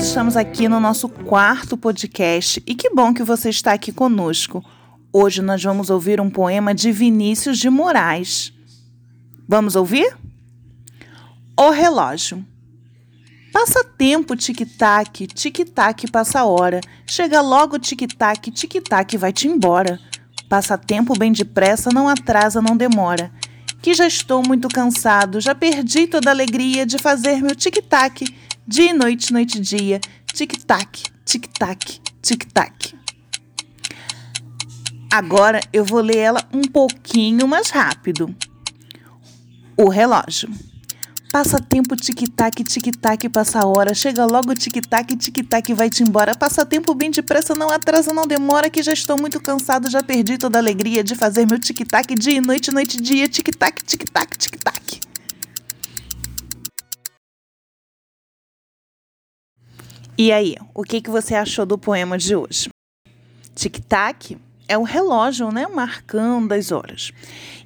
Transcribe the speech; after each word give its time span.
estamos 0.00 0.36
aqui 0.36 0.68
no 0.68 0.80
nosso 0.80 1.08
quarto 1.08 1.76
podcast 1.76 2.60
e 2.66 2.74
que 2.74 2.90
bom 2.90 3.14
que 3.14 3.22
você 3.22 3.50
está 3.50 3.72
aqui 3.72 3.92
conosco. 3.92 4.64
Hoje 5.12 5.40
nós 5.40 5.62
vamos 5.62 5.90
ouvir 5.90 6.20
um 6.20 6.28
poema 6.28 6.74
de 6.74 6.90
Vinícius 6.90 7.56
de 7.56 7.70
Moraes. 7.70 8.52
Vamos 9.48 9.76
ouvir? 9.76 10.16
O 11.56 11.70
relógio. 11.70 12.44
Passa 13.52 13.84
tempo, 13.84 14.34
tic-tac, 14.34 15.28
tic-tac 15.28 16.10
passa 16.10 16.44
hora. 16.44 16.80
Chega 17.06 17.40
logo, 17.40 17.78
tic-tac, 17.78 18.50
tic-tac 18.50 19.16
vai-te 19.16 19.46
embora. 19.46 20.00
Passa 20.48 20.76
tempo 20.76 21.16
bem 21.16 21.30
depressa, 21.30 21.90
não 21.92 22.08
atrasa, 22.08 22.60
não 22.60 22.76
demora. 22.76 23.30
Que 23.82 23.92
já 23.92 24.06
estou 24.06 24.42
muito 24.46 24.68
cansado, 24.68 25.40
já 25.40 25.54
perdi 25.54 26.06
toda 26.06 26.30
a 26.30 26.32
alegria 26.32 26.86
de 26.86 26.98
fazer 26.98 27.42
meu 27.42 27.54
tic-tac 27.54 28.24
Dia 28.66 28.90
e 28.90 28.92
noite, 28.92 29.32
noite 29.32 29.58
e 29.58 29.60
dia. 29.60 30.00
Tic-tac, 30.32 31.02
tic-tac, 31.24 32.00
tic-tac. 32.22 32.94
Agora 35.12 35.60
eu 35.72 35.84
vou 35.84 36.00
ler 36.00 36.16
ela 36.16 36.48
um 36.54 36.62
pouquinho 36.62 37.48
mais 37.48 37.70
rápido. 37.70 38.34
O 39.76 39.88
relógio. 39.88 40.48
Passa 41.32 41.58
tempo, 41.58 41.96
tic-tac, 41.96 42.62
tic-tac, 42.62 43.26
passa 43.30 43.60
a 43.60 43.66
hora. 43.66 43.94
Chega 43.94 44.26
logo, 44.26 44.54
tic-tac, 44.54 45.16
tic-tac, 45.16 45.72
vai-te 45.72 46.02
embora. 46.02 46.34
Passa 46.34 46.66
tempo 46.66 46.94
bem 46.94 47.10
depressa, 47.10 47.54
não 47.54 47.70
atrasa, 47.70 48.12
não 48.12 48.26
demora, 48.26 48.68
que 48.68 48.82
já 48.82 48.92
estou 48.92 49.18
muito 49.18 49.40
cansado, 49.40 49.88
já 49.88 50.02
perdi 50.02 50.36
toda 50.36 50.58
a 50.58 50.60
alegria 50.60 51.02
de 51.02 51.14
fazer 51.14 51.46
meu 51.46 51.58
tic-tac 51.58 52.14
dia 52.16 52.34
e 52.34 52.40
noite, 52.42 52.70
noite 52.70 52.98
e 52.98 53.00
dia. 53.00 53.26
Tic-tac, 53.30 53.82
tic-tac, 53.82 54.36
tic-tac. 54.36 55.00
E 60.18 60.30
aí, 60.30 60.54
o 60.74 60.82
que, 60.82 61.00
que 61.00 61.08
você 61.08 61.34
achou 61.34 61.64
do 61.64 61.78
poema 61.78 62.18
de 62.18 62.36
hoje? 62.36 62.68
Tic-tac 63.54 64.36
é 64.68 64.76
o 64.76 64.82
relógio, 64.82 65.50
né, 65.50 65.66
marcando 65.66 66.52
as 66.52 66.70
horas. 66.70 67.10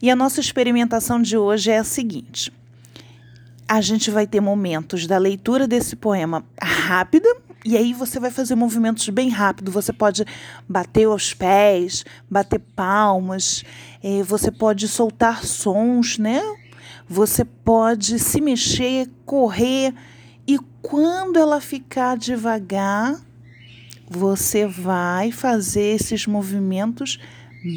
E 0.00 0.08
a 0.08 0.14
nossa 0.14 0.38
experimentação 0.38 1.20
de 1.20 1.36
hoje 1.36 1.72
é 1.72 1.78
a 1.78 1.84
seguinte: 1.84 2.52
a 3.68 3.80
gente 3.80 4.10
vai 4.10 4.26
ter 4.26 4.40
momentos 4.40 5.06
da 5.06 5.18
leitura 5.18 5.66
desse 5.66 5.96
poema 5.96 6.44
rápida, 6.60 7.28
e 7.64 7.76
aí 7.76 7.92
você 7.92 8.20
vai 8.20 8.30
fazer 8.30 8.54
movimentos 8.54 9.08
bem 9.08 9.28
rápido. 9.28 9.72
Você 9.72 9.92
pode 9.92 10.24
bater 10.68 11.08
os 11.08 11.34
pés, 11.34 12.04
bater 12.30 12.60
palmas, 12.60 13.64
eh, 14.02 14.22
você 14.22 14.52
pode 14.52 14.86
soltar 14.86 15.44
sons, 15.44 16.16
né? 16.16 16.40
Você 17.08 17.44
pode 17.44 18.20
se 18.20 18.40
mexer, 18.40 19.10
correr 19.24 19.92
e 20.46 20.58
quando 20.80 21.38
ela 21.38 21.60
ficar 21.60 22.16
devagar, 22.16 23.20
você 24.08 24.64
vai 24.64 25.32
fazer 25.32 25.96
esses 25.96 26.24
movimentos 26.24 27.18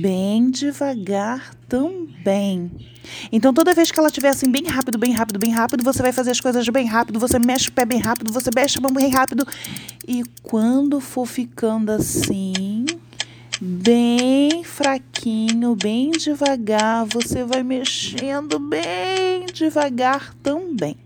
bem 0.00 0.50
devagar 0.50 1.54
também. 1.68 2.70
Então, 3.32 3.52
toda 3.52 3.74
vez 3.74 3.90
que 3.90 3.98
ela 3.98 4.08
estiver 4.08 4.28
assim, 4.28 4.50
bem 4.50 4.64
rápido, 4.64 4.96
bem 4.96 5.12
rápido, 5.12 5.38
bem 5.38 5.50
rápido, 5.50 5.82
você 5.82 6.00
vai 6.02 6.12
fazer 6.12 6.30
as 6.30 6.40
coisas 6.40 6.68
bem 6.68 6.86
rápido, 6.86 7.18
você 7.18 7.38
mexe 7.38 7.68
o 7.68 7.72
pé 7.72 7.84
bem 7.84 7.98
rápido, 7.98 8.32
você 8.32 8.50
mexe 8.54 8.78
a 8.78 8.80
mão 8.80 8.92
bem 8.92 9.10
rápido. 9.10 9.46
E 10.06 10.22
quando 10.42 11.00
for 11.00 11.26
ficando 11.26 11.90
assim, 11.90 12.86
bem 13.60 14.62
fraquinho, 14.62 15.74
bem 15.74 16.12
devagar, 16.12 17.04
você 17.06 17.44
vai 17.44 17.62
mexendo 17.62 18.58
bem 18.58 19.46
devagar 19.52 20.32
também. 20.42 20.96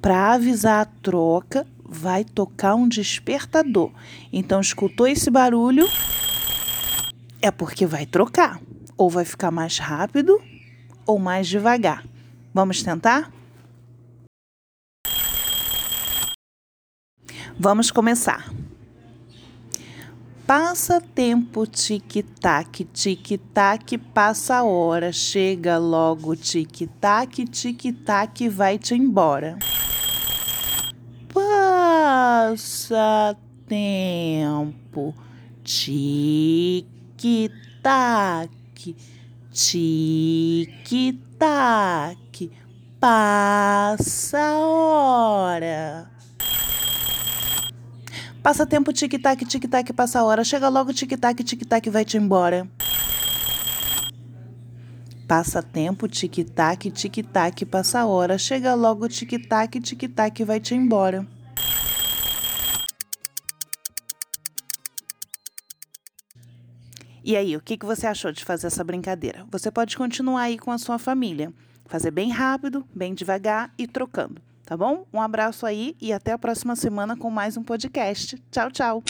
Para 0.00 0.34
avisar 0.34 0.82
a 0.82 0.88
troca, 1.02 1.66
vai 1.84 2.22
tocar 2.22 2.76
um 2.76 2.86
despertador. 2.86 3.90
Então, 4.32 4.60
escutou 4.60 5.08
esse 5.08 5.30
barulho? 5.30 5.88
É 7.40 7.50
porque 7.50 7.86
vai 7.86 8.06
trocar. 8.06 8.60
Ou 8.96 9.08
vai 9.08 9.24
ficar 9.24 9.50
mais 9.50 9.78
rápido 9.78 10.40
ou 11.06 11.18
mais 11.18 11.46
devagar. 11.48 12.04
Vamos 12.52 12.82
tentar? 12.82 13.32
Vamos 17.58 17.90
começar. 17.90 18.52
Passa 20.46 21.00
tempo, 21.00 21.66
tic-tac, 21.66 22.84
tic-tac, 22.84 23.98
passa 23.98 24.56
a 24.56 24.64
hora, 24.64 25.12
chega 25.12 25.76
logo, 25.76 26.34
tic-tac, 26.34 27.44
tic-tac, 27.44 28.48
vai-te 28.48 28.94
embora 28.94 29.58
passatempo. 32.48 33.44
Tic-tac, 37.18 38.48
tic-tac, 40.84 41.50
passa 43.00 44.38
a 44.38 44.58
hora. 44.60 46.08
Passa 48.40 48.64
tempo, 48.64 48.92
tic-tac, 48.92 49.44
tic-tac, 49.44 49.92
passa 49.94 50.20
a 50.20 50.24
hora. 50.24 50.44
Chega 50.44 50.68
logo, 50.68 50.92
tic-tac, 50.92 51.42
tic-tac, 51.42 51.90
vai-te 51.90 52.16
embora. 52.16 52.68
Passa 55.26 55.60
tempo, 55.60 56.06
tic-tac, 56.06 56.88
tic-tac, 56.92 57.64
passa 57.64 57.98
a 58.02 58.06
hora. 58.06 58.38
Chega 58.38 58.74
logo, 58.74 59.08
tic-tac, 59.08 59.80
tic-tac, 59.80 60.44
vai-te 60.44 60.72
embora. 60.76 61.26
E 67.28 67.36
aí, 67.36 67.54
o 67.54 67.60
que, 67.60 67.76
que 67.76 67.84
você 67.84 68.06
achou 68.06 68.32
de 68.32 68.42
fazer 68.42 68.68
essa 68.68 68.82
brincadeira? 68.82 69.44
Você 69.50 69.70
pode 69.70 69.94
continuar 69.98 70.40
aí 70.40 70.58
com 70.58 70.70
a 70.70 70.78
sua 70.78 70.98
família. 70.98 71.52
Fazer 71.84 72.10
bem 72.10 72.30
rápido, 72.30 72.86
bem 72.94 73.12
devagar 73.12 73.70
e 73.76 73.86
trocando, 73.86 74.40
tá 74.64 74.74
bom? 74.74 75.06
Um 75.12 75.20
abraço 75.20 75.66
aí 75.66 75.94
e 76.00 76.10
até 76.10 76.32
a 76.32 76.38
próxima 76.38 76.74
semana 76.74 77.18
com 77.18 77.28
mais 77.28 77.58
um 77.58 77.62
podcast. 77.62 78.42
Tchau, 78.50 78.70
tchau! 78.70 79.02